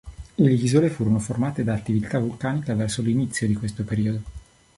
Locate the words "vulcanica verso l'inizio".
2.17-3.45